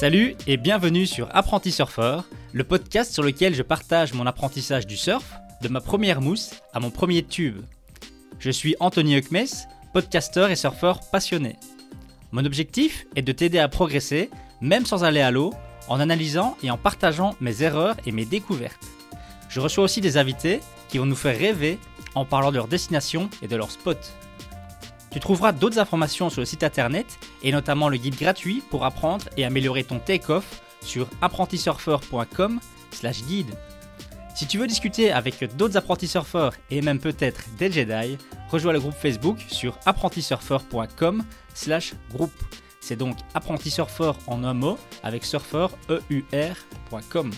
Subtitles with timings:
[0.00, 2.24] Salut et bienvenue sur Apprenti Surfeur,
[2.54, 6.80] le podcast sur lequel je partage mon apprentissage du surf, de ma première mousse à
[6.80, 7.60] mon premier tube.
[8.38, 11.56] Je suis Anthony Huckmes, podcasteur et surfeur passionné.
[12.32, 14.30] Mon objectif est de t'aider à progresser,
[14.62, 15.52] même sans aller à l'eau,
[15.86, 18.88] en analysant et en partageant mes erreurs et mes découvertes.
[19.50, 21.78] Je reçois aussi des invités qui vont nous faire rêver
[22.14, 23.98] en parlant de leur destination et de leur spot.
[25.10, 29.24] Tu trouveras d'autres informations sur le site internet et notamment le guide gratuit pour apprendre
[29.36, 33.54] et améliorer ton take-off sur apprentisurfer.com/slash guide.
[34.34, 38.16] Si tu veux discuter avec d'autres apprentis surfeurs et même peut-être des Jedi,
[38.50, 42.32] rejoins le groupe Facebook sur apprentisurfer.com slash groupe.
[42.80, 47.30] C'est donc apprentisurfer en un mot avec surfer.com.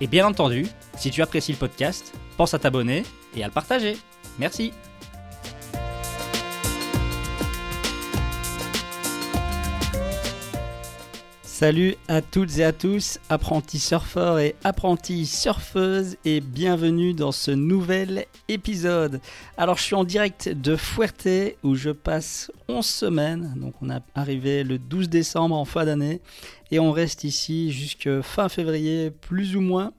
[0.00, 0.66] Et bien entendu,
[0.96, 3.96] si tu apprécies le podcast, pense à t'abonner et à le partager.
[4.38, 4.72] Merci.
[11.62, 17.52] Salut à toutes et à tous, apprentis surfeurs et apprentis surfeuses, et bienvenue dans ce
[17.52, 19.20] nouvel épisode.
[19.56, 21.28] Alors, je suis en direct de Fuerte
[21.62, 23.54] où je passe 11 semaines.
[23.58, 26.20] Donc, on est arrivé le 12 décembre en fin d'année
[26.72, 29.92] et on reste ici jusqu'à fin février, plus ou moins.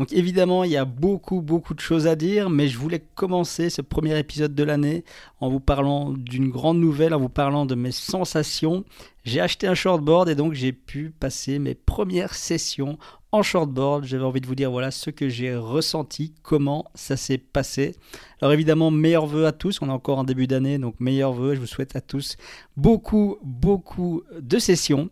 [0.00, 3.68] Donc évidemment, il y a beaucoup, beaucoup de choses à dire, mais je voulais commencer
[3.68, 5.04] ce premier épisode de l'année
[5.40, 8.86] en vous parlant d'une grande nouvelle, en vous parlant de mes sensations.
[9.24, 12.98] J'ai acheté un shortboard et donc j'ai pu passer mes premières sessions
[13.32, 14.04] en shortboard.
[14.04, 17.94] J'avais envie de vous dire voilà ce que j'ai ressenti, comment ça s'est passé.
[18.40, 19.82] Alors évidemment, meilleurs vœux à tous.
[19.82, 21.54] On est encore en début d'année, donc meilleurs vœux.
[21.54, 22.36] Je vous souhaite à tous
[22.76, 25.10] beaucoup, beaucoup de sessions.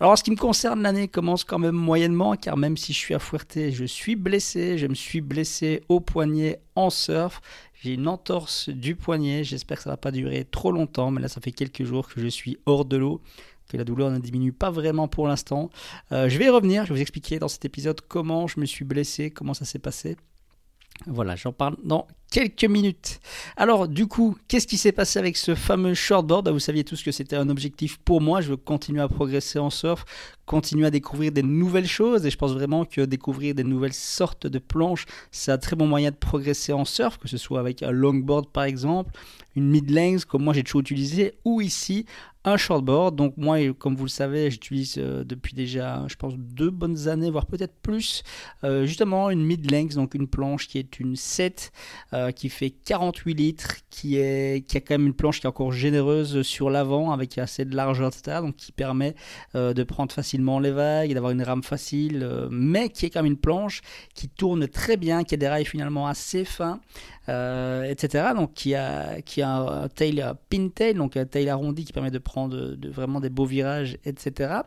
[0.00, 2.98] Alors en ce qui me concerne, l'année commence quand même moyennement, car même si je
[2.98, 4.78] suis à Fuerte, je suis blessé.
[4.78, 7.42] Je me suis blessé au poignet en surf.
[7.82, 9.44] J'ai une entorse du poignet.
[9.44, 12.20] J'espère que ça va pas durer trop longtemps, mais là ça fait quelques jours que
[12.20, 13.20] je suis hors de l'eau
[13.70, 15.70] que la douleur ne diminue pas vraiment pour l'instant.
[16.12, 18.84] Euh, je vais revenir, je vais vous expliquer dans cet épisode comment je me suis
[18.84, 20.16] blessé, comment ça s'est passé.
[21.06, 23.20] Voilà, j'en parle dans quelques minutes.
[23.56, 26.44] Alors, du coup, qu'est-ce qui s'est passé avec ce fameux shortboard?
[26.44, 28.40] Bah, Vous saviez tous que c'était un objectif pour moi.
[28.40, 30.04] Je veux continuer à progresser en surf,
[30.46, 32.24] continuer à découvrir des nouvelles choses.
[32.24, 35.86] Et je pense vraiment que découvrir des nouvelles sortes de planches, c'est un très bon
[35.86, 39.10] moyen de progresser en surf, que ce soit avec un longboard par exemple,
[39.56, 42.06] une mid-length comme moi j'ai toujours utilisé, ou ici
[42.44, 43.16] un shortboard.
[43.16, 47.30] Donc moi, comme vous le savez, j'utilise euh, depuis déjà, je pense, deux bonnes années,
[47.30, 48.22] voire peut-être plus,
[48.64, 51.72] euh, justement une mid-length, donc une planche qui est une 7,
[52.12, 55.48] euh, qui fait 48 litres, qui, est, qui a quand même une planche qui est
[55.48, 58.38] encore généreuse sur l'avant, avec assez de largeur, etc.
[58.40, 59.14] Donc qui permet
[59.54, 63.38] de prendre facilement les vagues, d'avoir une rame facile, mais qui est quand même une
[63.38, 63.80] planche
[64.14, 66.80] qui tourne très bien, qui a des rails finalement assez fins.
[67.30, 68.30] Euh, etc.
[68.34, 72.18] Donc qui a, qui a un tail pintail, donc un tail arrondi qui permet de
[72.18, 74.62] prendre vraiment des beaux virages, etc.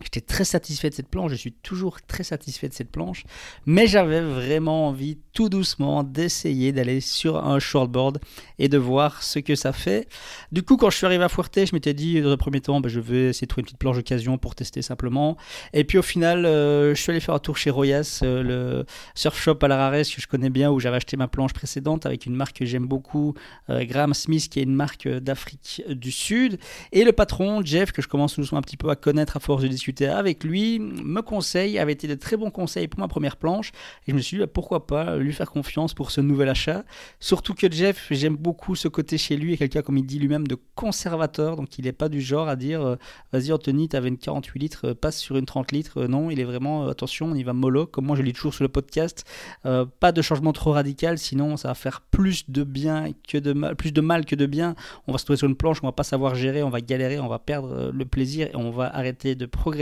[0.00, 3.24] J'étais très satisfait de cette planche, je suis toujours très satisfait de cette planche,
[3.66, 8.20] mais j'avais vraiment envie tout doucement d'essayer d'aller sur un shortboard
[8.60, 10.08] et de voir ce que ça fait.
[10.52, 12.80] Du coup, quand je suis arrivé à Fuerte, je m'étais dit dans le premier temps,
[12.80, 15.36] ben, je vais essayer de trouver une petite planche d'occasion pour tester simplement.
[15.72, 18.86] Et puis au final, euh, je suis allé faire un tour chez Royas, euh, le
[19.16, 22.06] surf shop à la Raresse que je connais bien, où j'avais acheté ma planche précédente
[22.06, 23.34] avec une marque que j'aime beaucoup,
[23.68, 26.58] euh, Graham Smith, qui est une marque d'Afrique du Sud.
[26.92, 29.62] Et le patron, Jeff, que je commence doucement un petit peu à connaître à force
[29.62, 33.36] de discuter avec lui, me conseille, avait été de très bons conseils pour ma première
[33.36, 33.72] planche.
[34.06, 36.84] Et je me suis dit, bah, pourquoi pas lui faire confiance pour ce nouvel achat.
[37.20, 40.46] Surtout que Jeff, j'aime beaucoup ce côté chez lui, et quelqu'un, comme il dit lui-même,
[40.46, 41.56] de conservateur.
[41.56, 42.96] Donc il n'est pas du genre à dire, euh,
[43.32, 46.02] vas-y Anthony, avais une 48 litres, euh, passe sur une 30 litres.
[46.02, 48.54] Euh, non, il est vraiment, attention, on y va mollo, comme moi je lis toujours
[48.54, 49.24] sur le podcast.
[49.62, 53.76] pas de changement trop radical, sinon ça va faire plus de bien que de mal,
[53.76, 54.74] plus de mal que de bien.
[55.06, 57.18] On va se trouver sur une planche, on va pas savoir gérer, on va galérer,
[57.18, 59.77] on va perdre le plaisir et on va arrêter de progresser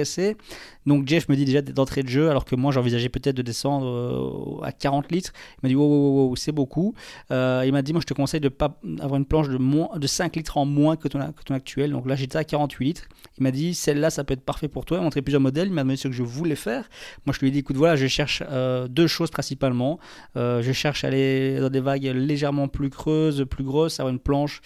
[0.87, 4.60] donc Jeff me dit déjà d'entrée de jeu, alors que moi j'envisageais peut-être de descendre
[4.63, 5.33] euh, à 40 litres.
[5.57, 6.95] Il m'a dit wow, c'est beaucoup.
[7.33, 9.98] Euh, il m'a dit moi je te conseille de pas avoir une planche de, moins,
[9.98, 11.21] de 5 litres en moins que ton,
[11.51, 11.91] actuel.
[11.91, 13.09] Donc là j'étais à 48 litres.
[13.39, 14.98] Il m'a dit celle-là ça peut être parfait pour toi.
[14.98, 15.69] Il m'a montré plusieurs modèles.
[15.69, 16.89] Il m'a demandé ce que je voulais faire.
[17.27, 19.99] Moi je lui ai dit écoute voilà je cherche euh, deux choses principalement.
[20.37, 24.60] je cherche à aller dans des vagues légèrement plus creuses, plus grosses, avoir une planche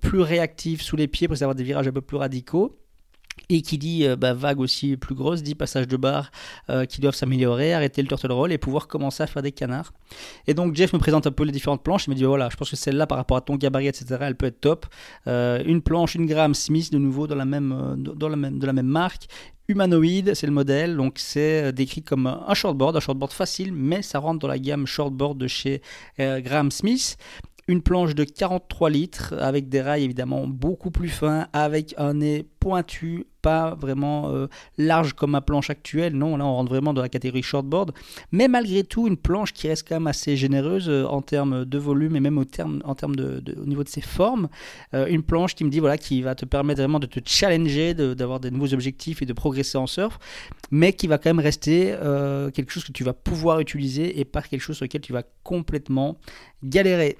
[0.00, 2.76] plus réactive sous les pieds pour avoir des virages un peu plus radicaux.
[3.48, 6.32] Et qui dit euh, bah, vague aussi plus grosse, dit passage de barre
[6.68, 9.92] euh, qui doivent s'améliorer, arrêter le turtle roll et pouvoir commencer à faire des canards.
[10.46, 12.06] Et donc Jeff me présente un peu les différentes planches.
[12.06, 14.36] Il me dit voilà, je pense que celle-là par rapport à ton gabarit, etc., elle
[14.36, 14.86] peut être top.
[15.26, 18.66] Euh, une planche, une Graham Smith de nouveau dans la même, dans la même, de
[18.66, 19.26] la même marque.
[19.68, 24.20] Humanoid, c'est le modèle, donc c'est décrit comme un shortboard, un shortboard facile, mais ça
[24.20, 25.82] rentre dans la gamme shortboard de chez
[26.18, 27.16] Graham Smith
[27.68, 32.46] une planche de 43 litres avec des rails évidemment beaucoup plus fins, avec un nez
[32.60, 36.14] pointu, pas vraiment euh, large comme ma planche actuelle.
[36.14, 37.92] Non, là on rentre vraiment dans la catégorie shortboard.
[38.32, 41.78] Mais malgré tout, une planche qui reste quand même assez généreuse euh, en termes de
[41.78, 42.44] volume et même au,
[42.84, 44.48] en termes de, au niveau de ses formes.
[44.94, 47.94] Euh, une planche qui me dit voilà qui va te permettre vraiment de te challenger,
[47.94, 50.18] d'avoir des nouveaux objectifs et de progresser en surf,
[50.70, 51.96] mais qui va quand même rester
[52.54, 55.22] quelque chose que tu vas pouvoir utiliser et pas quelque chose sur lequel tu vas
[55.42, 56.18] complètement
[56.62, 57.16] galérer.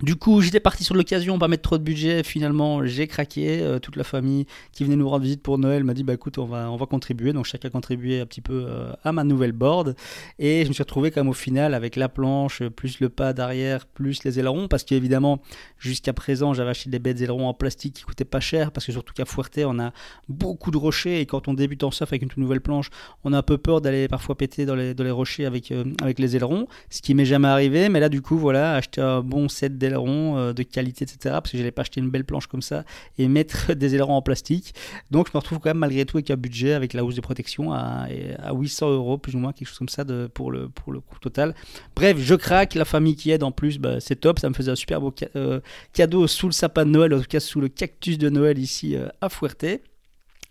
[0.00, 2.24] Du coup, j'étais parti sur l'occasion, pas mettre trop de budget.
[2.24, 3.60] Finalement, j'ai craqué.
[3.60, 6.38] Euh, toute la famille qui venait nous rendre visite pour Noël m'a dit bah écoute,
[6.38, 7.32] on va, on va contribuer.
[7.32, 9.94] Donc chacun a contribué un petit peu euh, à ma nouvelle board.
[10.38, 13.86] Et je me suis retrouvé comme au final avec la planche, plus le pas d'arrière,
[13.86, 14.66] plus les ailerons.
[14.66, 15.40] Parce qu'évidemment,
[15.78, 18.72] jusqu'à présent, j'avais acheté des bêtes ailerons en plastique qui coûtaient pas cher.
[18.72, 19.92] Parce que surtout qu'à Fuerte, on a
[20.28, 21.20] beaucoup de rochers.
[21.20, 22.88] Et quand on débute en surf avec une toute nouvelle planche,
[23.24, 25.84] on a un peu peur d'aller parfois péter dans les, dans les rochers avec, euh,
[26.00, 26.66] avec les ailerons.
[26.88, 27.88] Ce qui m'est jamais arrivé.
[27.88, 31.18] Mais là, du coup, voilà, acheter un bon set ailerons euh, de qualité, etc.
[31.24, 32.84] Parce que j'allais pas acheter une belle planche comme ça
[33.18, 34.74] et mettre des ailerons en plastique.
[35.10, 37.20] Donc je me retrouve quand même malgré tout avec un budget, avec la hausse de
[37.20, 38.06] protection à,
[38.38, 41.00] à 800 euros, plus ou moins, quelque chose comme ça de, pour, le, pour le
[41.00, 41.54] coût total.
[41.96, 44.38] Bref, je craque, la famille qui aide en plus, bah, c'est top.
[44.38, 45.60] Ça me faisait un super beau euh,
[45.92, 48.96] cadeau sous le sapin de Noël, en tout cas sous le cactus de Noël ici
[48.96, 49.64] euh, à Fuerte.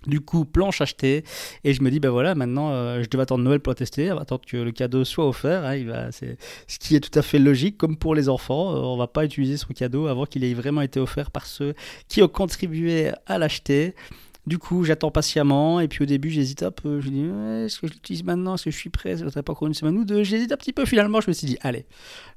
[0.08, 1.24] Du coup, planche achetée,
[1.64, 4.42] et je me dis, ben voilà, maintenant euh, je devais attendre Noël pour tester, attendre
[4.48, 5.64] que le cadeau soit offert.
[5.64, 8.76] Hein, ce qui est tout à fait logique, comme pour les enfants.
[8.76, 11.76] Euh, on va pas utiliser son cadeau avant qu'il ait vraiment été offert par ceux
[12.08, 13.94] qui ont contribué à l'acheter.
[14.48, 15.80] Du coup, j'attends patiemment.
[15.80, 17.00] Et puis au début, j'hésite un peu.
[17.00, 18.56] Je me dis, est-ce que je l'utilise maintenant?
[18.56, 19.18] Est-ce que je suis prêt?
[19.18, 20.24] Ça ne pas encore une semaine ou deux?
[20.24, 20.86] J'hésite un petit peu.
[20.86, 21.86] Finalement, je me suis dit, allez,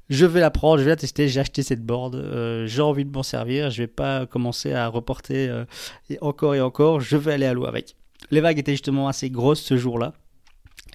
[0.09, 1.27] je vais la prendre, je vais la tester.
[1.27, 2.15] J'ai acheté cette board.
[2.15, 3.71] Euh, j'ai envie de m'en servir.
[3.71, 5.65] Je vais pas commencer à reporter euh,
[6.21, 6.99] encore et encore.
[6.99, 7.95] Je vais aller à l'eau avec.
[8.31, 10.13] Les vagues étaient justement assez grosses ce jour-là.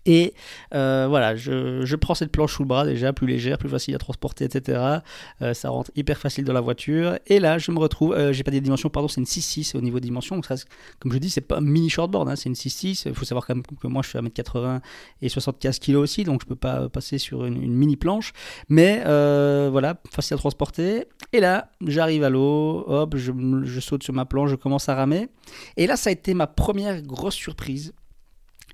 [0.07, 0.35] Et
[0.75, 3.99] euh, voilà, je, prends cette planche sous le bras déjà, plus légère, plus facile à
[3.99, 5.01] transporter, etc.
[5.43, 7.19] Euh, ça rentre hyper facile dans la voiture.
[7.27, 9.81] Et là, je me retrouve, euh, j'ai pas des dimensions, pardon, c'est une 6-6 au
[9.81, 10.37] niveau des dimensions.
[10.37, 10.55] Donc ça,
[10.99, 13.03] comme je dis, c'est pas un mini shortboard, hein, c'est une 6-6.
[13.07, 14.81] Il faut savoir quand même que moi, je suis à 1m80
[15.23, 18.33] et 75 kg aussi, donc je peux pas passer sur une, mini planche.
[18.69, 21.05] Mais voilà, facile à transporter.
[21.33, 23.33] Et là, j'arrive à l'eau, hop, je,
[23.65, 25.29] je saute sur ma planche, je commence à ramer.
[25.77, 27.93] Et là, ça a été ma première grosse surprise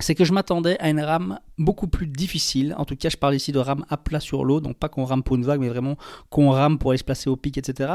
[0.01, 2.75] c'est que je m'attendais à une rame beaucoup plus difficile.
[2.76, 5.05] En tout cas, je parle ici de rame à plat sur l'eau, donc pas qu'on
[5.05, 5.97] rame pour une vague, mais vraiment
[6.29, 7.94] qu'on rame pour aller se placer au pic, etc.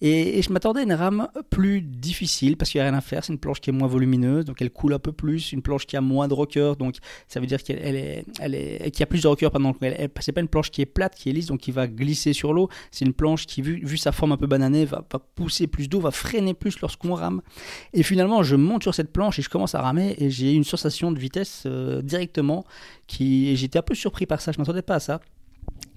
[0.00, 3.24] Et, je m'attendais à une rame plus difficile parce qu'il n'y a rien à faire.
[3.24, 5.52] C'est une planche qui est moins volumineuse, donc elle coule un peu plus.
[5.52, 6.96] Une planche qui a moins de rocker, donc
[7.28, 9.50] ça veut dire qu'elle est, a plus de rocker.
[9.50, 11.86] pendant Elle, c'est pas une planche qui est plate, qui est lisse, donc qui va
[11.86, 12.68] glisser sur l'eau.
[12.90, 15.88] C'est une planche qui, vu, vu sa forme un peu bananée, va, va pousser plus
[15.88, 17.40] d'eau, va freiner plus lorsqu'on rame.
[17.92, 20.64] Et finalement, je monte sur cette planche et je commence à ramer et j'ai une
[20.64, 22.64] sensation de vitesse euh, directement
[23.06, 25.20] qui j'étais un peu surpris par ça, je m'attendais pas à ça.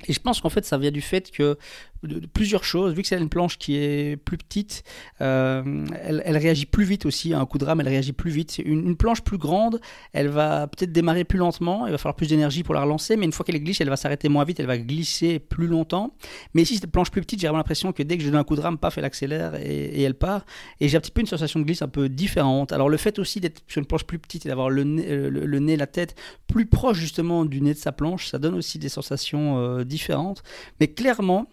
[0.08, 1.58] Et je pense qu'en fait, ça vient du fait que
[2.04, 2.94] de, plusieurs choses.
[2.94, 4.84] Vu que c'est une planche qui est plus petite,
[5.22, 7.34] euh, elle, réagit plus vite aussi.
[7.34, 8.60] À un coup de rame, elle réagit plus vite.
[8.64, 9.80] Une, planche plus grande,
[10.14, 11.88] elle va peut-être démarrer plus lentement.
[11.88, 13.16] Il va falloir plus d'énergie pour la relancer.
[13.18, 14.60] Mais une fois qu'elle glisse, elle va s'arrêter moins vite.
[14.60, 16.14] Elle va glisser plus longtemps.
[16.54, 18.44] Mais ici, cette planche plus petite, j'ai vraiment l'impression que dès que je donne un
[18.44, 20.46] coup de rame, paf, elle accélère et, elle part.
[20.80, 22.72] Et j'ai un petit peu une sensation de glisse un peu différente.
[22.72, 25.78] Alors le fait aussi d'être sur une planche plus petite et d'avoir le nez, euh,
[25.78, 26.16] la tête
[26.48, 30.44] plus proche justement du nez de sa planche, ça donne aussi des sensations euh, différentes.
[30.80, 31.48] Mais clairement,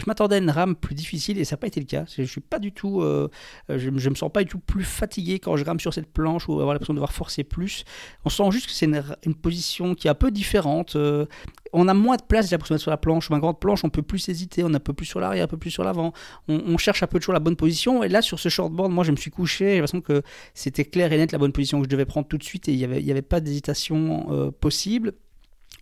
[0.00, 2.04] je m'attendais à une rame plus difficile et ça n'a pas été le cas.
[2.16, 3.28] Je suis pas du tout, euh,
[3.68, 6.54] je, me sens pas du tout plus fatigué quand je rame sur cette planche ou
[6.54, 7.84] avoir l'impression de devoir forcer plus.
[8.24, 10.96] On sent juste que c'est une, position qui est un peu différente.
[10.96, 11.26] Euh,
[11.72, 13.26] on a moins de place, j'ai l'impression sur la planche.
[13.26, 15.44] Sur ma grande planche, on peut plus hésiter, on a un peu plus sur l'arrière,
[15.44, 16.12] un peu plus sur l'avant.
[16.48, 18.02] On, cherche un peu toujours la bonne position.
[18.02, 19.70] Et là, sur ce shortboard, moi, je me suis couché.
[19.70, 20.22] J'ai l'impression que
[20.54, 22.72] c'était clair et net la bonne position que je devais prendre tout de suite et
[22.72, 25.12] il n'y avait, avait pas d'hésitation possible.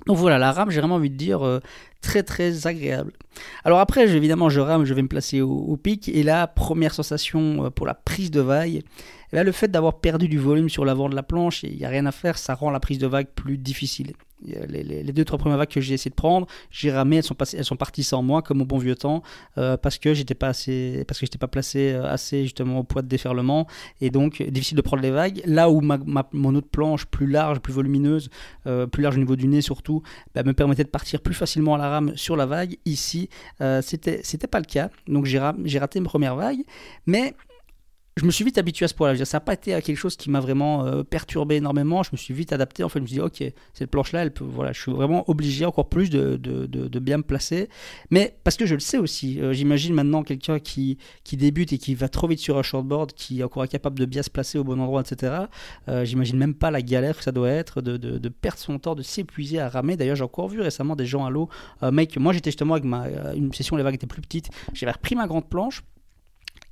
[0.06, 1.61] Donc voilà, la rame, j'ai vraiment envie de dire euh,
[2.02, 3.12] très très agréable.
[3.64, 6.08] Alors après, évidemment, je rame, je vais me placer au, pic.
[6.08, 8.82] Et là, première sensation euh, pour la prise de vague,
[9.32, 11.88] eh le fait d'avoir perdu du volume sur l'avant de la planche, il n'y a
[11.88, 14.12] rien à faire, ça rend la prise de vague plus difficile.
[14.44, 17.56] Les, deux trois premières vagues que j'ai essayé de prendre, j'ai ramé, elles sont, passées,
[17.56, 19.22] elles sont parties sans moi comme au bon vieux temps
[19.58, 22.82] euh, parce que j'étais pas assez, parce que j'étais pas placé euh, assez justement au
[22.82, 23.66] poids de déferlement
[24.00, 25.42] et donc difficile de prendre les vagues.
[25.46, 28.30] Là où mon autre planche plus large, plus volumineuse,
[28.66, 30.02] euh, plus large au niveau du nez surtout,
[30.34, 32.76] bah, me permettait de partir plus facilement à la rame sur la vague.
[32.84, 33.28] Ici,
[33.82, 36.60] c'était c'était pas le cas, donc j'ai raté une première vague,
[37.06, 37.34] mais
[38.16, 39.25] je me suis vite habitué à ce point-là.
[39.25, 42.04] Ça n'a pas été quelque chose qui m'a vraiment euh, perturbé énormément.
[42.04, 42.85] Je me suis vite adapté.
[42.85, 43.42] En fait, je me suis dit, ok,
[43.73, 47.25] cette planche-là, elle peut, voilà, je suis vraiment obligé encore plus de, de, bien me
[47.25, 47.68] placer.
[48.11, 49.40] Mais parce que je le sais aussi.
[49.40, 53.12] Euh, j'imagine maintenant quelqu'un qui, qui débute et qui va trop vite sur un shortboard,
[53.14, 55.47] qui est encore incapable de bien se placer au bon endroit, etc.
[55.88, 59.02] Euh, j'imagine même pas la galère que ça doit être de, perdre son temps, de
[59.02, 59.97] s'épuiser à ramer.
[59.97, 61.49] D'ailleurs, j'ai encore vu récemment des gens à l'eau.
[61.83, 64.50] mec, moi j'étais justement avec ma, une session les vagues étaient plus petites.
[64.73, 65.83] J'avais repris ma grande planche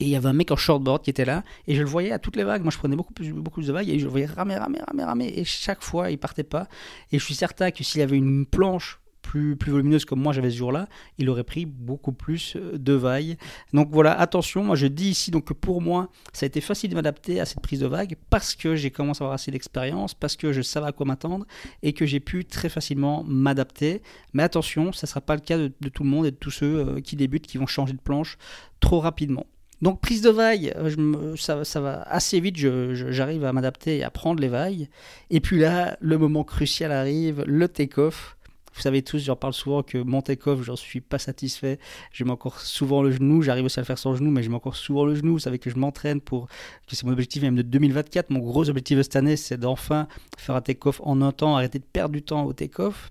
[0.01, 2.13] et il y avait un mec en shortboard qui était là, et je le voyais
[2.13, 2.63] à toutes les vagues.
[2.63, 5.05] Moi, je prenais beaucoup plus, beaucoup de vagues, et je le voyais ramer, ramer, ramer,
[5.05, 6.69] ramer, et chaque fois, il partait pas.
[7.11, 10.51] Et je suis certain que s'il avait une planche plus, plus volumineuse comme moi j'avais
[10.51, 13.37] ce jour-là, il aurait pris beaucoup plus euh, de vagues.
[13.73, 16.91] Donc voilà, attention, moi je dis ici donc que pour moi, ça a été facile
[16.91, 20.13] de m'adapter à cette prise de vagues parce que j'ai commencé à avoir assez d'expérience,
[20.15, 21.47] parce que je savais à quoi m'attendre
[21.83, 24.03] et que j'ai pu très facilement m'adapter.
[24.35, 26.51] Mais attention, ça ne sera pas le cas de, tout le monde et de tous
[26.51, 28.37] ceux euh, qui débutent, qui vont changer de planche
[28.81, 29.47] trop rapidement.
[29.83, 34.11] Donc prise de vague, euh, ça, ça, va assez vite, j'arrive à m'adapter et à
[34.11, 34.89] prendre les vagues.
[35.31, 38.37] Et puis là, le moment crucial arrive, le take-off.
[38.75, 41.81] Vous savez tous, j'en parle souvent que mon take-off, j'en suis pas satisfait.
[42.12, 44.49] Je mets encore souvent le genou, j'arrive aussi à le faire sans genou, mais je
[44.49, 45.33] mets encore souvent le genou.
[45.33, 46.47] Vous savez que je m'entraîne pour,
[46.87, 48.31] que c'est mon objectif même de 2024.
[48.31, 50.07] Mon gros objectif de cette année, c'est d'enfin
[50.39, 53.11] faire un take-off en un temps, arrêter de perdre du temps au take-off.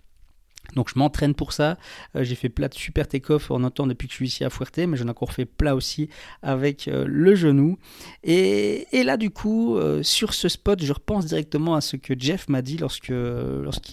[0.75, 1.77] Donc je m'entraîne pour ça.
[2.15, 4.49] Euh, j'ai fait plat de super take-off en temps depuis que je suis ici à
[4.49, 6.09] Fuerte, mais j'en ai encore fait plat aussi
[6.41, 7.77] avec euh, le genou.
[8.23, 12.47] Et, là du coup, euh, sur ce spot, je repense directement à ce que Jeff
[12.47, 13.15] m'a dit lorsqu'il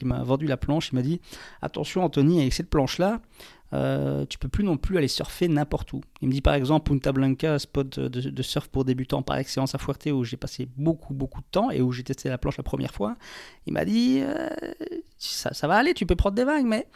[0.04, 0.90] m'a vendu la planche.
[0.92, 1.20] Il m'a dit
[1.62, 3.20] attention Anthony, avec cette planche là,
[3.74, 6.00] euh, tu peux plus non plus aller surfer n'importe où.
[6.22, 9.78] Il me dit par exemple Punta Blanca, spot de, surf pour débutants par excellence à
[9.78, 12.62] Fuerte où j'ai passé beaucoup beaucoup de temps et où j'ai testé la planche la
[12.62, 13.16] première fois.
[13.66, 14.48] Il m'a dit euh,
[15.18, 16.86] ça, ça va aller, tu peux prendre des vagues, mais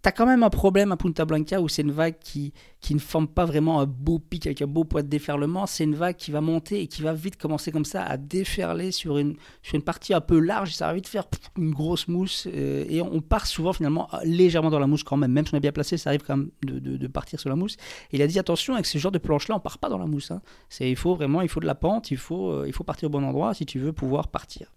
[0.00, 3.00] T'as quand même un problème à Punta Blanca où c'est une vague qui, qui ne
[3.00, 5.66] forme pas vraiment un beau pic avec un beau poids de déferlement.
[5.66, 8.92] C'est une vague qui va monter et qui va vite commencer comme ça à déferler
[8.92, 10.72] sur une, sur une partie un peu large.
[10.72, 11.24] Ça va vite faire
[11.56, 15.32] une grosse mousse euh, et on part souvent finalement légèrement dans la mousse quand même.
[15.32, 17.56] Même si on est bien placé, ça arrive quand même de, de, partir sur la
[17.56, 17.76] mousse.
[18.12, 20.06] Et il a dit attention avec ce genre de planche-là, on part pas dans la
[20.06, 20.30] mousse.
[20.30, 20.40] Hein.
[20.78, 23.10] Il faut vraiment il faut de la pente, il faut, euh, il faut partir au
[23.10, 24.68] bon endroit si tu veux pouvoir partir.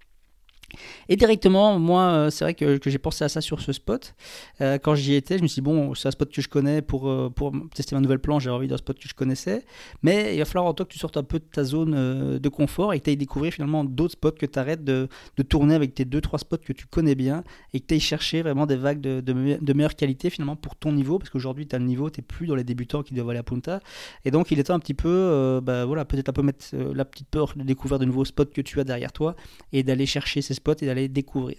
[1.10, 4.16] Et directement, moi, euh, c'est vrai que, j'ai pensé à ça sur ce spot.
[4.62, 6.82] Euh, quand j'y étais, je me suis dit, bon, c'est un spot que je connais
[6.82, 9.66] pour, euh, pour tester ma nouvelle planche, j'ai envie d'un spot que je connaissais.
[10.04, 12.50] Mais il va falloir en toi que tu sortes un peu de ta zone de
[12.50, 15.08] confort et que tu ailles découvrir finalement d'autres spots, que tu arrêtes de,
[15.50, 18.66] tourner avec tes 2-3 spots que tu connais bien et que tu ailles chercher vraiment
[18.66, 21.20] des vagues de, meilleure qualité finalement pour ton niveau.
[21.20, 23.40] Parce qu'aujourd'hui, tu as le niveau, tu n'es plus dans les débutants qui doivent aller
[23.40, 23.80] à Punta.
[24.26, 27.06] Et donc, il est temps un petit peu, bah, voilà, peut-être un peu mettre la
[27.06, 29.36] petite peur de découvrir de nouveaux spots que tu as derrière toi
[29.74, 31.58] et d'aller chercher ces spots et d'aller découvrir.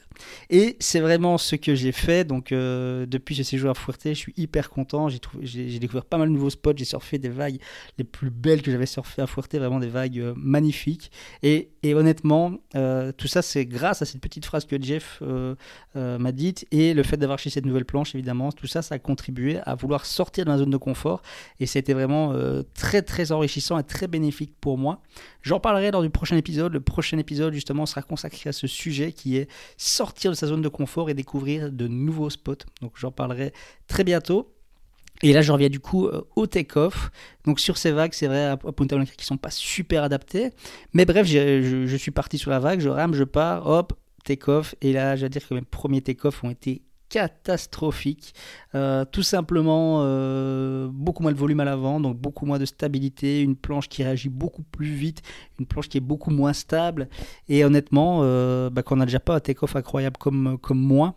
[0.51, 2.25] Et c'est vraiment ce que j'ai fait.
[2.25, 5.09] Donc, euh, depuis ce séjour à Fuerte, je suis hyper content.
[5.09, 6.75] J'ai, j'ai, découvert pas mal de nouveaux spots.
[6.77, 7.59] J'ai surfé des vagues
[7.99, 11.11] les plus belles que j'avais surfé à Fuerte, vraiment des vagues euh, magnifiques.
[11.43, 15.23] Et, et honnêtement, euh, tout ça, c'est grâce à cette petite phrase que Jeff
[15.95, 18.53] m'a dite et le fait d'avoir acheté cette nouvelle planche, évidemment.
[18.53, 21.23] Tout ça, ça a contribué à vouloir sortir de la zone de confort.
[21.61, 22.35] Et c'était vraiment
[22.75, 25.03] très, très enrichissant et très bénéfique pour moi.
[25.43, 26.73] J'en parlerai dans du prochain épisode.
[26.73, 30.63] Le prochain épisode, justement, sera consacré à ce sujet qui est sortir de sa zone
[30.63, 32.65] de confort et découvrir de nouveaux spots.
[32.81, 33.53] Donc j'en parlerai
[33.87, 34.53] très bientôt.
[35.23, 37.11] Et là, je reviens du coup euh, au take-off.
[37.45, 40.51] Donc sur ces vagues, c'est vrai, à Punta Blanca, qui sont pas super adaptées.
[40.93, 43.93] Mais bref, je, suis parti sur la vague, je rame, je pars, hop,
[44.25, 44.75] take-off.
[44.81, 48.35] Et là, je dire que mes premiers take-off ont été catastrophique.
[48.75, 53.43] Euh, tout simplement, euh, beaucoup moins de volume à l'avant, donc beaucoup moins de stabilité,
[53.43, 55.21] une planche qui réagit beaucoup plus vite,
[55.61, 57.09] une planche qui est beaucoup moins stable.
[57.51, 61.15] Et honnêtement, euh, bah, quand on n'a déjà pas un take-off incroyable comme, comme moi,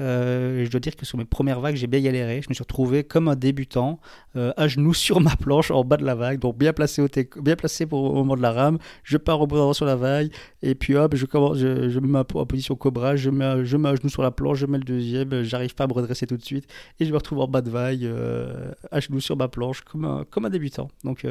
[0.00, 2.40] euh, je dois dire que sur mes premières vagues, j'ai bien galéré.
[2.42, 4.00] Je me suis retrouvé comme un débutant,
[4.36, 7.08] euh, à genoux sur ma planche en bas de la vague, donc bien placé, au,
[7.40, 8.78] bien placé pour, au moment de la rame.
[9.04, 10.30] Je pars au endroit sur la vague,
[10.62, 13.90] et puis hop, je, commence, je, me mets en position cobra, je mets, je mets
[13.90, 16.36] à genoux sur la planche, je mets le deuxième, j'arrive pas à me redresser tout
[16.36, 16.66] de suite,
[16.98, 20.04] et je me retrouve en bas de vague, euh, à genoux sur ma planche, comme
[20.04, 20.88] un, comme un débutant.
[21.04, 21.26] Donc,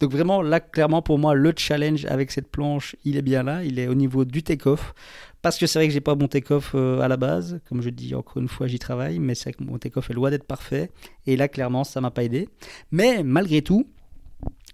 [0.00, 3.64] donc vraiment, là, clairement, pour moi, le challenge avec cette planche, il est bien là,
[3.64, 4.94] il est au niveau du take-off.
[5.46, 7.88] Parce que c'est vrai que j'ai pas mon take-off euh, à la base, comme je
[7.88, 10.42] dis encore une fois, j'y travaille, mais c'est vrai que mon take-off est loin d'être
[10.42, 10.90] parfait.
[11.24, 12.48] Et là, clairement, ça m'a pas aidé.
[12.90, 13.86] Mais malgré tout,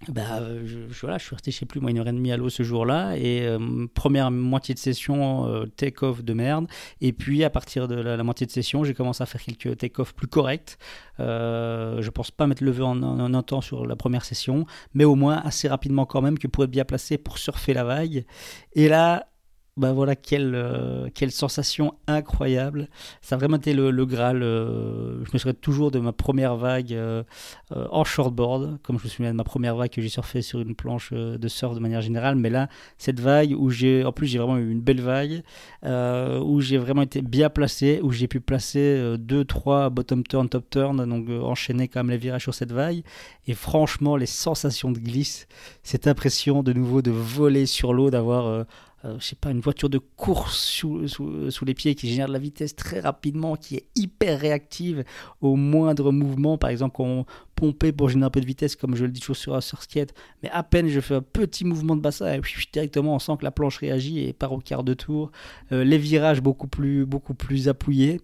[0.07, 2.37] bah, je, voilà, je suis resté, je sais plus, moi, une heure et demie à
[2.37, 3.15] l'eau ce jour-là.
[3.17, 6.65] Et euh, première moitié de session, euh, take-off de merde.
[7.01, 10.15] Et puis, à partir de la, moitié de session, j'ai commencé à faire quelques take-off
[10.15, 10.79] plus corrects.
[11.19, 14.65] Euh, je pense pas m'être levé en, en, un temps sur la première session,
[14.95, 17.83] mais au moins assez rapidement quand même que pour être bien placé pour surfer la
[17.83, 18.25] vague.
[18.73, 19.27] Et là,
[19.75, 22.89] bah voilà, quelle, euh, quelle sensation incroyable.
[23.21, 24.43] Ça a vraiment été le, le Graal.
[24.43, 27.23] Euh, je me souviens toujours de ma première vague euh,
[27.71, 30.75] en shortboard, comme je me souviens de ma première vague que j'ai surfé sur une
[30.75, 32.35] planche de surf de manière générale.
[32.35, 35.41] Mais là, cette vague où j'ai, en plus, j'ai vraiment eu une belle vague,
[35.83, 40.69] où j'ai vraiment été bien placé, où j'ai pu placer 2, 3 bottom turn, top
[40.69, 43.01] turn, donc enchaîner quand même les virages sur cette vague.
[43.47, 45.47] Et franchement, les sensations de glisse,
[45.81, 48.65] cette impression de nouveau de voler sur l'eau, d'avoir
[49.05, 52.39] euh, je sais pas, une voiture de course sous, les pieds qui génère de la
[52.39, 55.03] vitesse très rapidement, qui est hyper réactive
[55.41, 56.57] au moindre mouvement.
[56.57, 59.19] Par exemple, quand on pompait pour générer un peu de vitesse, comme je le dis
[59.19, 62.39] toujours sur, sur skate, mais à peine je fais un petit mouvement de bassin et
[62.39, 65.31] puis directement on sent que la planche réagit et part au quart de tour.
[65.71, 68.21] Euh, les virages beaucoup plus, beaucoup plus appuyés.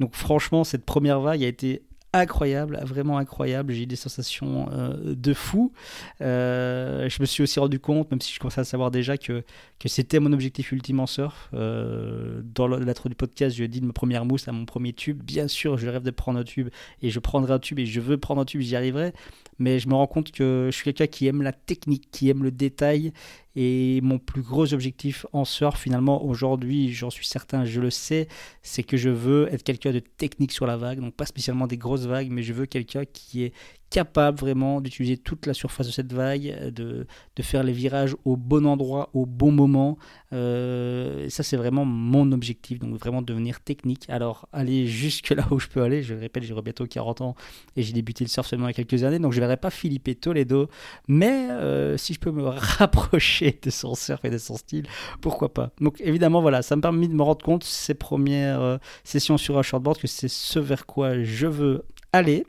[0.00, 1.82] Donc franchement, cette première vague a été
[2.12, 3.72] incroyable, vraiment incroyable.
[3.72, 5.72] J'ai eu des sensations euh, de fou.
[6.20, 9.44] Euh, je me suis aussi rendu compte, même si je commençais à savoir déjà, que,
[9.78, 11.48] que c'était mon objectif ultime en surf.
[11.54, 15.22] Euh, dans lettre du podcast, je dis de ma première mousse à mon premier tube.
[15.22, 16.68] Bien sûr, je rêve de prendre un tube
[17.00, 19.12] et je prendrai un tube et je veux prendre un tube, j'y arriverai.
[19.58, 22.42] Mais je me rends compte que je suis quelqu'un qui aime la technique, qui aime
[22.42, 23.12] le détail
[23.54, 28.28] et mon plus gros objectif en surf, finalement, aujourd'hui, j'en suis certain, je le sais,
[28.62, 31.00] c'est que je veux être quelqu'un de technique sur la vague.
[31.00, 33.52] Donc, pas spécialement des grosses vagues, mais je veux quelqu'un qui est
[33.92, 37.06] capable vraiment d'utiliser toute la surface de cette vague, de,
[37.36, 39.98] de, faire les virages au bon endroit, au bon moment.
[40.32, 44.08] Euh, ça, c'est vraiment mon objectif, donc vraiment devenir technique.
[44.08, 47.34] Alors, aller jusque là où je peux aller, je répète, j'ai bientôt 40 ans
[47.76, 49.58] et j'ai débuté le surf seulement il y a quelques années, donc je ne verrai
[49.58, 50.68] pas Philippe Toledo,
[51.06, 54.86] mais euh, si je peux me rapprocher de son surf et de son style,
[55.20, 55.70] pourquoi pas?
[55.82, 59.58] Donc, évidemment, voilà, ça me permet de me rendre compte, ces premières euh, sessions sur
[59.58, 61.84] un shortboard, que c'est ce vers quoi je veux
[62.14, 62.46] aller.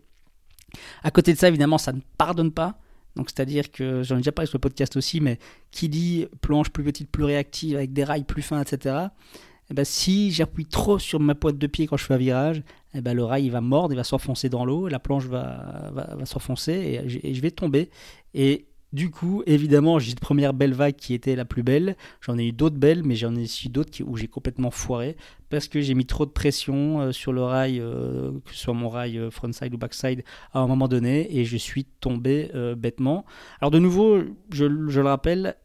[1.04, 2.78] À côté de ça, évidemment, ça ne pardonne pas.
[3.16, 5.38] Donc, c'est-à-dire que j'en ai déjà parlé sur le podcast aussi, mais
[5.72, 9.08] qui dit planche plus petite, plus réactive, avec des rails plus fins, etc.
[9.70, 12.64] Eh ben, si j'appuie trop sur ma pointe de pied quand je fais un virage,
[12.96, 15.92] eh ben, le rail il va mordre, il va s'enfoncer dans l'eau, la planche va,
[15.94, 17.90] va, s'enfoncer et, et, je vais tomber.
[18.34, 21.98] Et du coup, évidemment, j'ai une première belle vague qui était la plus belle.
[22.22, 25.18] J'en ai eu d'autres belles, mais j'en ai aussi d'autres où j'ai complètement foiré
[25.54, 28.74] parce que j'ai mis trop de pression euh, sur le rail, euh, que ce soit
[28.74, 33.26] mon rail euh, frontside ou backside, à un moment donné, et je suis tombé bêtement.
[33.62, 34.22] Alors de nouveau,
[34.52, 35.56] je, le rappelle,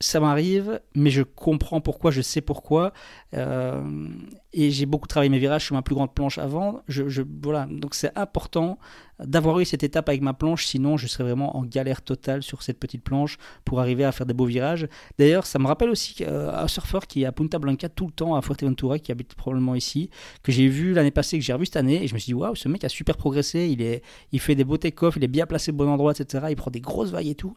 [0.00, 2.92] ça m'arrive, mais je comprends pourquoi, je sais pourquoi.
[3.32, 6.82] Et j'ai beaucoup travaillé mes virages sur ma plus grande planche avant.
[6.88, 7.66] Je, voilà.
[7.70, 8.78] Donc c'est important
[9.24, 12.62] d'avoir eu cette étape avec ma planche, sinon je serais vraiment en galère totale sur
[12.62, 14.88] cette petite planche pour arriver à faire des beaux virages.
[15.18, 18.12] D'ailleurs, ça me rappelle aussi euh, un surfeur qui est à Punta Blanca tout le
[18.12, 20.10] temps, à Fuerteventura, qui habite probablement ici,
[20.42, 22.34] que j'ai vu l'année passée, que j'ai revu cette année, et je me suis dit,
[22.34, 24.02] waouh, ce mec a super progressé, il, est,
[24.32, 26.46] il fait des beaux take-off, il est bien placé au bon endroit, etc.
[26.50, 27.56] Il prend des grosses vagues et tout.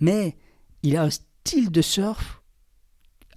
[0.00, 0.36] Mais
[0.82, 2.39] il a un style de surf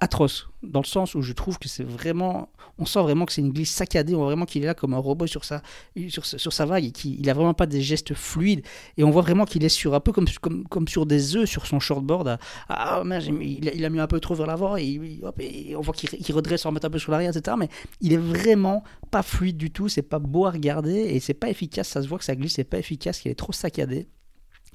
[0.04, 3.42] atroce, dans le sens où je trouve que c'est vraiment, on sent vraiment que c'est
[3.42, 5.62] une glisse saccadée, on voit vraiment qu'il est là comme un robot sur sa,
[6.10, 8.62] sur, sa vague et qu'il a vraiment pas des gestes fluides,
[8.98, 11.50] et on voit vraiment qu'il est sur un peu comme, comme, comme sur des œufs
[11.50, 12.38] sur son shortboard,
[12.70, 15.22] ah, il, a, il, a, mis un peu trop vers l'avant, et,
[15.76, 17.70] on voit qu'il redresse en remet un peu sur l'arrière, etc., mais
[18.02, 21.50] il est vraiment pas fluide du tout, c'est pas beau à regarder, et c'est pas
[21.50, 24.08] efficace, ça se voit que sa glisse c'est pas efficace, qu'il est trop saccadé,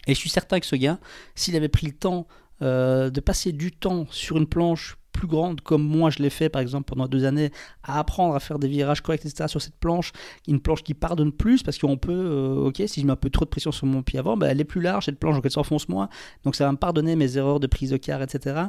[0.06, 0.98] et je suis certain que ce gars,
[1.34, 2.26] s'il avait pris le temps
[2.60, 6.48] euh, de passer du temps sur une planche plus grande, comme moi je l'ai fait
[6.48, 7.50] par exemple pendant deux années,
[7.82, 9.48] à apprendre à faire des virages corrects, etc.
[9.48, 10.12] sur cette planche,
[10.46, 13.28] une planche qui pardonne plus, parce qu'on peut, euh, ok, si je mets un peu
[13.28, 15.44] trop de pression sur mon pied avant, bah, elle est plus large, cette planche, donc
[15.44, 16.08] elle s'enfonce moins,
[16.44, 18.66] donc ça va me pardonner mes erreurs de prise de quart, etc.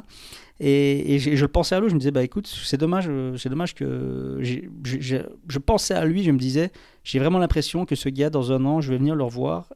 [0.58, 3.48] Et, je, le pensais à lui, je me disais, bah écoute, c'est dommage, euh, c'est
[3.48, 4.38] dommage que.
[4.42, 6.72] je pensais à lui, je me disais,
[7.04, 9.68] j'ai vraiment l'impression que ce gars, dans un an, je vais venir le revoir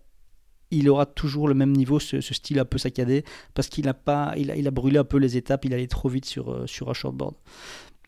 [0.74, 4.34] il aura toujours le même niveau, ce, style un peu saccadé, parce qu'il a, pas,
[4.36, 6.94] il a, brûlé un peu les étapes, il allait trop vite sur, euh, sur un
[6.94, 7.34] shortboard.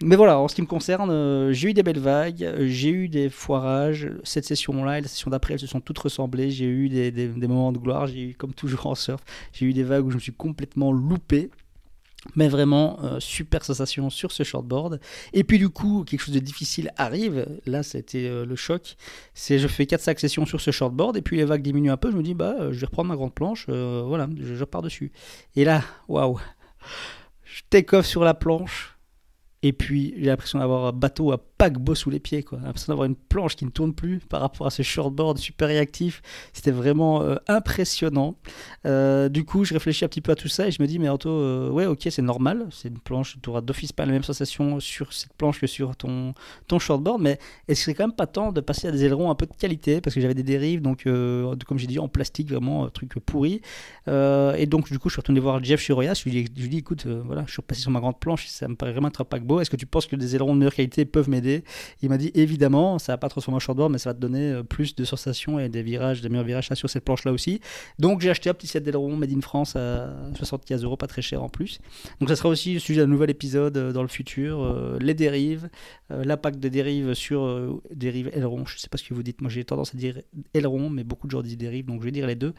[0.03, 3.09] Mais voilà, en ce qui me concerne, euh, j'ai eu des belles vagues, j'ai eu
[3.09, 4.11] des foirages.
[4.25, 6.51] Cette session-là et la session d'après, elles se sont toutes ressemblées.
[6.51, 9.23] J'ai eu des, des, des, moments de gloire, j'ai eu, comme toujours en surf,
[9.55, 11.51] j'ai eu des vagues où je me suis complètement loupé.
[12.35, 15.01] Mais vraiment, euh, super sensation sur ce shortboard.
[15.33, 17.47] Et puis du coup, quelque chose de difficile arrive.
[17.67, 18.97] Là, c'était euh, le choc.
[19.35, 21.17] C'est je fais 4-5 sessions sur ce shortboard.
[21.17, 22.11] Et puis les vagues diminuent un peu.
[22.11, 23.69] Je me dis, bah, euh, je vais reprendre ma grande planche.
[23.69, 25.13] voilà, je, je, pars dessus.
[25.55, 26.41] Et là, waouh.
[27.45, 28.97] Je take off sur la planche.
[29.63, 32.59] Et puis j'ai l'impression d'avoir un bateau à paquebot sous les pieds, quoi.
[32.63, 36.23] L'impression d'avoir une planche qui ne tourne plus par rapport à ce shortboard super réactif.
[36.53, 38.37] C'était vraiment euh, impressionnant.
[38.87, 40.99] Euh, du coup, je réfléchis un petit peu à tout ça et je me dis,
[40.99, 42.67] mais Anto, euh, ouais, ok, c'est normal.
[42.71, 45.97] C'est une planche, tu auras d'office pas la même sensation sur cette planche que sur
[45.97, 46.35] ton,
[46.69, 47.39] ton shortboard, mais
[47.69, 49.55] est-ce que c'est quand même pas temps de passer à des ailerons un peu de
[49.55, 50.01] qualité?
[50.01, 53.63] Parce que j'avais des dérives, donc comme j'ai dit, en plastique, vraiment, truc pourri.
[54.07, 56.15] et donc, du coup, je suis retourné voir Jeff Chiroya.
[56.15, 58.77] Je lui ai dit, écoute, voilà, je suis repassé sur ma grande planche, ça me
[58.77, 59.61] paraît vraiment être un paquebot.
[59.61, 61.46] Est-ce que tu penses que des ailerons de meilleure qualité peuvent m'aider?
[62.03, 64.63] Il m'a dit, évidemment, ça va pas transformer en shortboard, mais ça va te donner
[64.69, 67.61] plus de sensations et des virages, des meilleurs virages sur cette planche-là aussi.
[67.99, 71.23] Donc, j'ai acheté un petit set d'ailerons Made in France à 75 euros, pas très
[71.23, 71.79] cher en plus.
[72.21, 74.99] Donc, ça sera aussi le sujet d'un nouvel épisode dans le futur.
[75.01, 75.69] les dérives,
[76.11, 78.67] l'impact des dérives sur dérives ailerons.
[78.67, 79.41] Je sais pas ce que vous dites.
[79.41, 80.21] Moi, j'ai tendance à dire
[80.55, 82.55] aileron, mais beaucoup de gens disent dérives, donc je vais dire les deux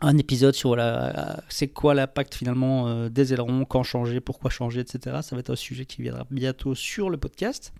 [0.00, 4.80] un épisode sur la, c'est quoi l'impact finalement euh, des ailerons, quand changer, pourquoi changer,
[4.80, 5.18] etc.
[5.22, 7.72] Ça va être un sujet qui viendra bientôt sur le podcast.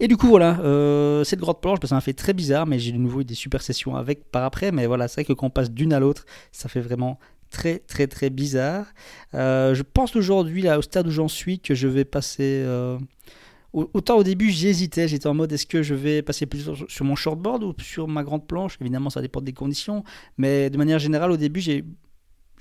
[0.00, 2.78] Et du coup, voilà, euh, cette grande planche, bah, ça m'a fait très bizarre, mais
[2.78, 4.72] j'ai de nouveau eu des super sessions avec par après.
[4.72, 7.18] Mais voilà, c'est vrai que quand on passe d'une à l'autre, ça fait vraiment
[7.50, 8.86] très très très bizarre.
[9.34, 12.64] Euh, je pense aujourd'hui, là, au stade où j'en suis, que je vais passer
[13.72, 17.16] Autant au début j'hésitais, j'étais en mode est-ce que je vais passer plus sur mon
[17.16, 18.76] shortboard ou sur ma grande planche?
[18.80, 20.04] Évidemment ça dépend des conditions,
[20.36, 21.84] mais de manière générale au début j'ai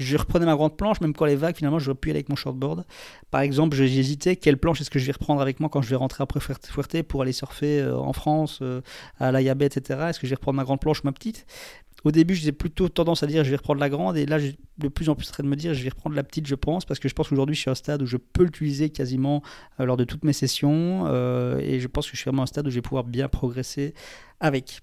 [0.02, 2.36] je reprenais ma grande planche, même quand les vagues, finalement, je pu aller avec mon
[2.36, 2.86] shortboard.
[3.30, 4.36] Par exemple, j'hésitais.
[4.36, 7.04] Quelle planche est-ce que je vais reprendre avec moi quand je vais rentrer après Fuerte
[7.04, 8.82] pour aller surfer euh, en France, euh,
[9.19, 10.00] à la Yabet, etc.
[10.10, 11.45] Est-ce que je vais reprendre ma grande planche ou ma petite?
[12.03, 14.57] Au début, j'ai plutôt tendance à dire je vais reprendre la grande, et là, j'ai
[14.77, 16.55] de plus en plus en train de me dire je vais reprendre la petite, je
[16.55, 18.89] pense, parce que je pense qu'aujourd'hui, je suis à un stade où je peux l'utiliser
[18.89, 19.41] quasiment
[19.79, 22.43] euh, lors de toutes mes sessions, euh, et je pense que je suis vraiment à
[22.43, 23.93] un stade où je vais pouvoir bien progresser
[24.39, 24.81] avec.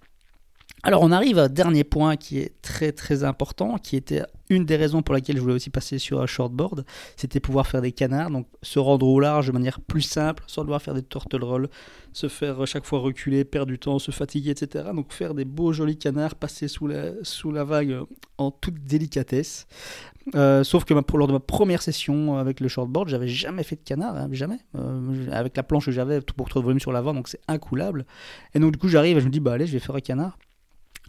[0.85, 4.65] Alors on arrive à un dernier point qui est très très important, qui était une
[4.65, 7.91] des raisons pour laquelle je voulais aussi passer sur un shortboard, c'était pouvoir faire des
[7.91, 11.43] canards, donc se rendre au large de manière plus simple, sans devoir faire des turtle
[11.43, 11.69] rolls,
[12.13, 14.91] se faire chaque fois reculer, perdre du temps, se fatiguer, etc.
[14.95, 17.99] Donc faire des beaux jolis canards, passer sous la, sous la vague
[18.39, 19.67] en toute délicatesse.
[20.37, 23.83] Euh, sauf que lors de ma première session avec le shortboard, j'avais jamais fait de
[23.83, 24.61] canard, hein, jamais.
[24.77, 28.07] Euh, avec la planche que j'avais pour trop de volume sur l'avant, donc c'est incoulable.
[28.55, 30.01] Et donc du coup j'arrive et je me dis bah allez, je vais faire un
[30.01, 30.39] canard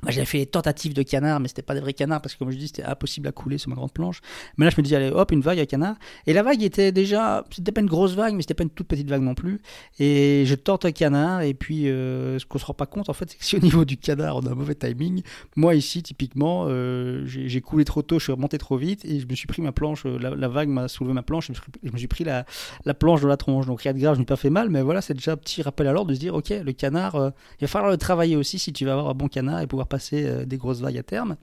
[0.07, 2.51] j'avais fait des tentatives de canard, mais c'était pas des vrais canards parce que, comme
[2.51, 4.21] je dis, c'était impossible à couler sur ma grande planche.
[4.57, 5.95] Mais là, je me dis, allez, hop, une vague à canard.
[6.25, 8.87] Et la vague était déjà, c'était pas une grosse vague, mais c'était pas une toute
[8.87, 9.61] petite vague non plus.
[9.99, 13.13] Et je tente un canard, et puis euh, ce qu'on se rend pas compte, en
[13.13, 15.21] fait, c'est que si au niveau du canard, on a un mauvais timing,
[15.55, 19.27] moi ici, typiquement, euh, j'ai coulé trop tôt, je suis remonté trop vite, et je
[19.27, 22.07] me suis pris ma planche, euh, la, vague m'a soulevé ma planche, je me suis,
[22.07, 22.45] pris la,
[22.85, 23.65] la, planche de la tronche.
[23.65, 25.61] Donc rien de grave, je n'ai pas fait mal, mais voilà, c'est déjà un petit
[25.61, 28.59] rappel à l'ordre de se dire, ok, le canard, il va falloir le travailler aussi
[28.59, 31.35] si tu vas avoir un bon canard et pouvoir passer des grosses vagues à terme.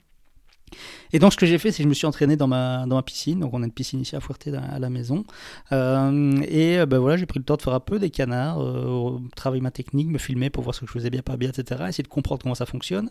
[1.12, 2.96] Et donc ce que j'ai fait, c'est que je me suis entraîné dans ma, dans
[2.96, 3.40] ma piscine.
[3.40, 5.24] Donc on a une piscine ici à Fuerte à la maison.
[5.72, 9.18] Euh, et ben voilà, j'ai pris le temps de faire un peu des canards, euh,
[9.34, 11.84] travailler ma technique, me filmer pour voir ce que je faisais bien, pas bien, etc.
[11.88, 13.10] Essayer de comprendre comment ça fonctionne.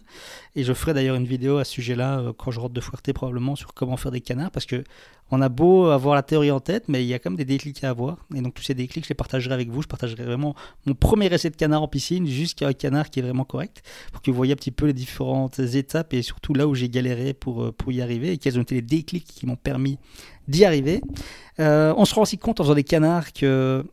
[0.56, 3.12] Et je ferai d'ailleurs une vidéo à ce sujet-là euh, quand je rentre de Fuerte
[3.14, 4.84] probablement sur comment faire des canards parce que
[5.32, 7.46] on a beau avoir la théorie en tête, mais il y a quand même des
[7.46, 8.18] déclics à avoir.
[8.36, 9.82] Et donc tous ces déclics, je les partagerai avec vous.
[9.82, 13.24] Je partagerai vraiment mon premier essai de canard en piscine jusqu'à un canard qui est
[13.24, 16.68] vraiment correct pour que vous voyez un petit peu les différentes étapes et surtout là
[16.68, 19.56] où j'ai galéré euh, pour y arriver et quels ont été les déclics qui m'ont
[19.56, 19.98] permis
[20.48, 21.02] d'y arriver.
[21.60, 23.86] Euh, on se rend aussi compte en faisant des canards que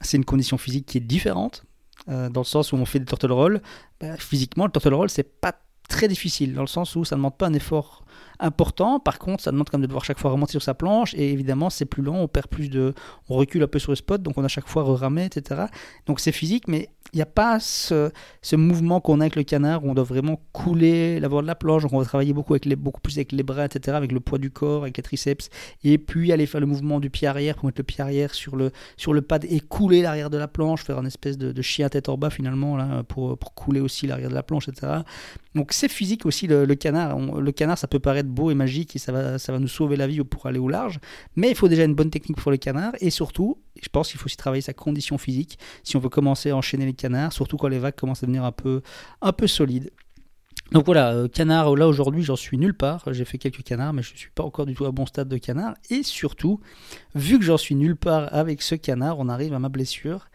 [0.00, 1.64] c'est une condition physique qui est différente.
[2.08, 3.60] Euh, dans le sens où on fait des turtle rolls,
[4.00, 5.54] bah, physiquement le turtle roll c'est pas
[5.88, 8.04] très difficile dans le sens où ça ne demande pas un effort
[8.40, 9.00] important.
[9.00, 11.32] Par contre, ça demande quand même de devoir chaque fois remonter sur sa planche et
[11.32, 12.94] évidemment, c'est plus lent, on perd plus de.
[13.28, 15.62] On recule un peu sur le spot, donc on a chaque fois reramé, etc.
[16.06, 18.10] Donc c'est physique, mais il n'y a pas ce,
[18.54, 21.54] mouvement qu'on a avec le canard où on doit vraiment couler la voie de la
[21.54, 21.82] planche.
[21.82, 24.20] Donc on va travailler beaucoup, avec les, beaucoup plus avec les bras, etc., avec le
[24.20, 25.48] poids du corps, avec les triceps,
[25.84, 28.56] et puis aller faire le mouvement du pied arrière pour mettre le pied arrière sur
[28.56, 31.88] le, sur le pad et couler l'arrière de la planche, faire une espèce de, chien
[31.88, 34.98] tête en bas finalement, là, pour, pour couler aussi l'arrière de la planche, etc.
[35.54, 37.18] Donc c'est physique aussi le, canard.
[37.18, 39.96] le canard, ça peut paraître beau et magique et ça va, ça va nous sauver
[39.96, 41.00] la vie pour aller au large,
[41.36, 44.18] mais il faut déjà une bonne technique pour le canard et surtout, je pense qu'il
[44.18, 47.56] faut aussi travailler sa condition physique si on veut commencer à enchaîner les canards, surtout
[47.56, 48.82] quand les vagues commencent à devenir un peu,
[49.20, 49.90] un peu solides.
[50.70, 53.02] Donc voilà, euh, canard, là aujourd'hui j'en suis nulle part.
[53.12, 55.28] J'ai fait quelques canards, mais je ne suis pas encore du tout à bon stade
[55.28, 55.74] de canard.
[55.88, 56.60] Et surtout,
[57.14, 60.28] vu que j'en suis nulle part avec ce canard, on arrive à ma blessure.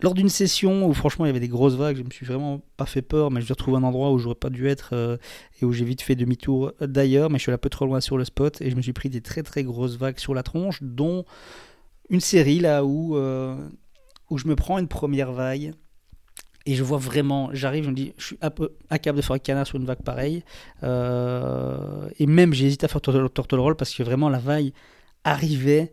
[0.00, 2.62] Lors d'une session où franchement il y avait des grosses vagues, je me suis vraiment
[2.78, 5.18] pas fait peur, mais je retrouve un endroit où j'aurais pas dû être euh,
[5.60, 8.16] et où j'ai vite fait demi-tour d'ailleurs, mais je suis un peu trop loin sur
[8.16, 10.82] le spot et je me suis pris des très très grosses vagues sur la tronche,
[10.82, 11.26] dont
[12.08, 13.56] une série là où, euh,
[14.30, 15.74] où je me prends une première vague
[16.66, 18.38] et je vois vraiment, j'arrive, je me dis, je suis
[18.90, 20.42] incapable de faire un canard sur une vague pareille.
[20.82, 24.72] Euh, et même, j'ai hésité à faire turtle roll parce que vraiment la vague
[25.24, 25.92] arrivait,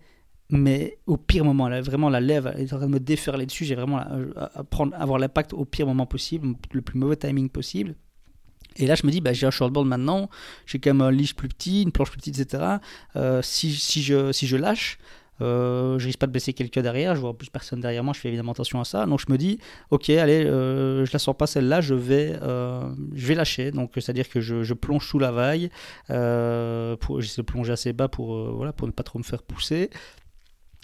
[0.49, 1.67] mais au pire moment.
[1.67, 3.65] Là, vraiment, la lèvre est en train de me déferler dessus.
[3.65, 7.49] J'ai vraiment à, à prendre, avoir l'impact au pire moment possible, le plus mauvais timing
[7.49, 7.95] possible.
[8.77, 10.29] Et là, je me dis, bah, j'ai un shortboard maintenant,
[10.65, 12.77] j'ai quand même un leash plus petit, une planche plus petite, etc.
[13.15, 14.97] Euh, si, si, je, si je lâche,
[15.41, 18.19] euh, je risque pas de blesser quelqu'un derrière, je vois plus personne derrière moi, je
[18.19, 19.06] fais évidemment attention à ça.
[19.06, 22.84] Donc je me dis, ok, allez, euh, je la sors pas celle-là, je vais, euh,
[23.13, 23.71] je vais lâcher.
[23.71, 25.69] Donc c'est-à-dire que je, plonge sous la vague,
[26.99, 29.89] pour, j'essaie de plonger assez bas pour, voilà, pour ne pas trop me faire pousser.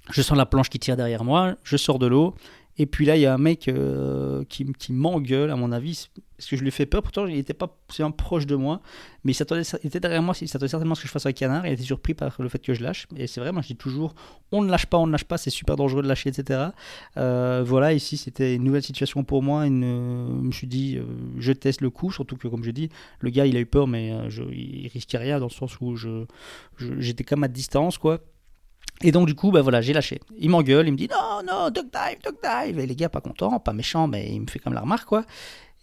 [0.10, 2.34] Je sens la planche qui tire derrière moi, je sors de l'eau
[2.78, 6.10] et puis là, il y a un mec euh, qui, qui m'engueule, à mon avis,
[6.38, 7.02] parce que je lui ai fait peur.
[7.02, 8.82] Pourtant, il n'était pas un proche de moi,
[9.24, 10.36] mais il, s'attendait, il était derrière moi.
[10.40, 11.66] Il s'attendait certainement à ce que je fasse un canard.
[11.66, 13.08] Il était surpris par le fait que je lâche.
[13.16, 14.13] Et c'est vrai, moi je dis toujours
[14.52, 16.70] on ne lâche pas, on ne lâche pas, c'est super dangereux de lâcher, etc.
[17.18, 19.66] Euh, voilà, ici, c'était une nouvelle situation pour moi.
[19.66, 21.04] Je me suis dit, euh,
[21.40, 23.88] je teste le coup, surtout que, comme je dis, le gars, il a eu peur,
[23.88, 26.26] mais je, il risquait rien dans le sens où je,
[26.78, 28.22] j'étais quand même à distance, quoi.
[29.04, 30.20] Et donc, du coup, bah voilà, j'ai lâché.
[30.38, 32.80] Il m'engueule, il me dit non, non, duck dive, duck dive.
[32.80, 35.24] Et les gars, pas contents, pas méchants, mais il me fait comme la remarque, quoi.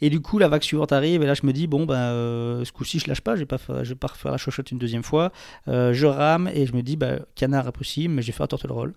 [0.01, 2.65] Et du coup, la vague suivante arrive, et là, je me dis, bon, ben, euh,
[2.65, 4.79] ce coup-ci, je lâche pas, je vais pas, je vais pas refaire la chochotte une
[4.79, 5.31] deuxième fois.
[5.69, 8.73] Euh, je rame, et je me dis, bah, canard impossible, mais j'ai fait un turtle
[8.73, 8.95] roll.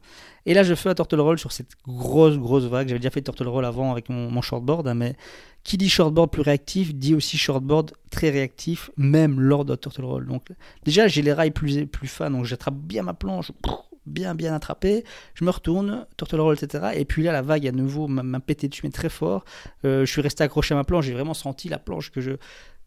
[0.48, 2.88] Et là, je fais un turtle roll sur cette grosse, grosse vague.
[2.88, 5.16] J'avais déjà fait turtle roll avant avec mon, shortboard, hein, mais
[5.64, 10.26] qui dit shortboard plus réactif, dit aussi shortboard très réactif, même lors d'un turtle roll.
[10.26, 10.48] Donc,
[10.84, 13.52] déjà, j'ai les rails plus, plus fins, donc j'attrape bien ma planche
[14.08, 15.04] bien bien attrapé.
[15.34, 16.92] Je me retourne, turtle roll, etc.
[16.96, 19.46] Et puis là, la vague à nouveau m'a pété dessus, mais très fort.
[19.86, 21.06] Euh, je suis resté accroché à ma planche.
[21.06, 22.38] J'ai vraiment senti la planche que je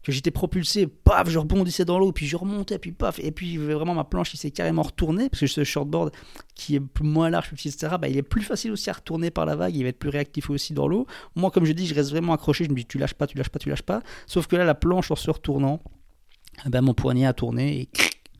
[0.03, 3.57] que j'étais propulsé, paf, je rebondissais dans l'eau, puis je remontais, puis paf, et puis
[3.57, 6.11] vraiment ma planche, s'est carrément retourné, parce que ce shortboard
[6.55, 9.55] qui est moins large, etc., bah, il est plus facile aussi à retourner par la
[9.55, 11.05] vague, il va être plus réactif aussi dans l'eau.
[11.35, 13.37] Moi, comme je dis, je reste vraiment accroché, je me dis, tu lâches pas, tu
[13.37, 15.81] lâches pas, tu lâches pas, sauf que là, la planche, en se retournant,
[16.65, 17.89] bah, mon poignet a tourné, et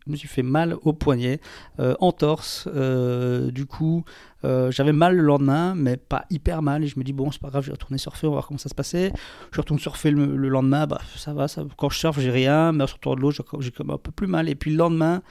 [0.05, 1.39] je me suis fait mal au poignet,
[1.79, 2.67] euh, en torse.
[2.73, 4.03] Euh, du coup,
[4.43, 6.83] euh, j'avais mal le lendemain, mais pas hyper mal.
[6.83, 8.47] Et je me dis, bon, c'est pas grave, je vais retourner surfer, on va voir
[8.47, 9.13] comment ça se passait.
[9.51, 11.45] Je retourne surfer le, lendemain, bah, ça va,
[11.77, 14.27] quand je surfe, j'ai rien, mais en sortant de l'eau, j'ai comme un peu plus
[14.27, 14.49] mal.
[14.49, 15.21] Et puis le lendemain,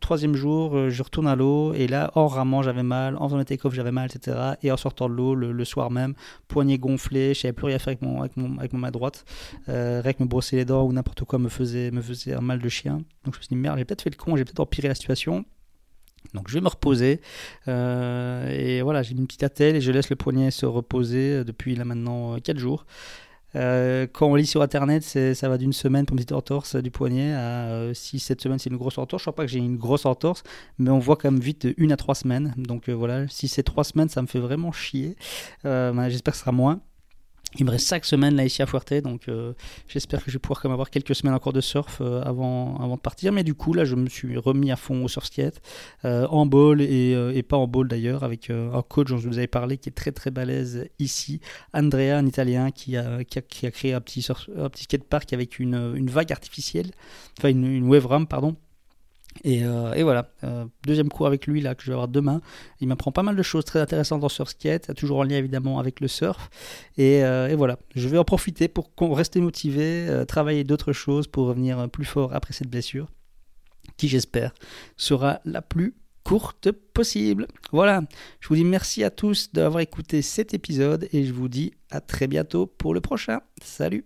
[0.00, 3.38] troisième jour, euh, je retourne à l'eau et là, en ramant, j'avais mal, en faisant
[3.38, 4.36] mes take-off, j'avais mal, etc.
[4.62, 6.14] Et en sortant de l'eau, le, soir même,
[6.48, 9.24] poignet gonflé, je savais plus rien faire avec mon, avec mon, avec mon main droite.
[9.68, 12.60] Euh, avec me brosser les dents ou n'importe quoi me faisait, me faisait un mal
[12.60, 12.98] de chien.
[13.24, 14.94] Donc je me suis dit, merde, j'ai peut-être fait le con, j'ai peut-être empiré la
[14.94, 15.44] situation.
[16.34, 17.20] Donc je vais me reposer.
[17.68, 21.74] Euh, et voilà, j'ai une petite attelle et je laisse le poignet se reposer depuis
[21.74, 22.86] là maintenant 4 jours.
[23.56, 26.90] Euh, quand on lit sur internet, ça va d'une semaine pour une petite entorse du
[26.90, 29.22] poignet à euh, si cette semaine c'est une grosse entorse.
[29.22, 30.42] Je ne crois pas que j'ai une grosse entorse,
[30.78, 32.54] mais on voit quand même vite une à trois semaines.
[32.56, 35.16] Donc euh, voilà, si c'est trois semaines, ça me fait vraiment chier.
[35.64, 36.80] Ben, j'espère que ce sera moins.
[37.56, 39.54] Il me reste 5 semaines là ici à Fuerte, donc euh,
[39.88, 42.76] j'espère que je vais pouvoir quand même avoir quelques semaines encore de surf euh, avant,
[42.76, 43.32] avant de partir.
[43.32, 45.62] Mais du coup, là, je me suis remis à fond au surf skate,
[46.04, 49.46] euh, en ball et, pas en ball d'ailleurs, avec un coach dont je vous avais
[49.46, 51.40] parlé qui est très très balèze ici,
[51.72, 55.58] Andrea, un Italien, qui a, qui a, créé un petit, surf, un petit skatepark avec
[55.58, 56.90] une, une vague artificielle,
[57.38, 58.56] enfin une, une wave ramp, pardon
[59.46, 62.40] euh, et, voilà, euh, deuxième cours avec lui là que je vais avoir demain.
[62.80, 65.78] Il m'apprend pas mal de choses très intéressantes dans surf skate, toujours en lien évidemment
[65.78, 66.50] avec le surf.
[66.96, 71.88] Et, euh, voilà, je vais en profiter pour rester motivé, travailler d'autres choses pour revenir
[71.90, 73.08] plus fort après cette blessure,
[73.96, 74.52] qui j'espère
[74.96, 77.46] sera la plus courte possible.
[77.72, 78.02] Voilà,
[78.40, 82.00] je vous dis merci à tous d'avoir écouté cet épisode et je vous dis à
[82.00, 83.40] très bientôt pour le prochain.
[83.62, 84.04] Salut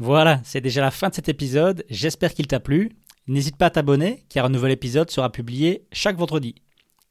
[0.00, 1.84] voilà, c'est déjà la fin de cet épisode.
[1.90, 2.92] J'espère qu'il t'a plu.
[3.28, 6.54] N'hésite pas à t'abonner car un nouvel épisode sera publié chaque vendredi.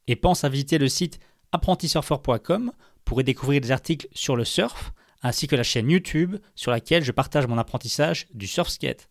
[0.08, 1.20] Et pense à visiter le site
[1.52, 2.72] apprentisurfer.com
[3.04, 7.04] pour y découvrir des articles sur le surf ainsi que la chaîne YouTube sur laquelle
[7.04, 9.08] je partage mon apprentissage du surf skate.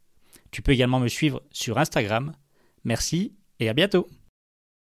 [0.51, 2.33] Tu peux également me suivre sur Instagram.
[2.83, 4.07] Merci et à bientôt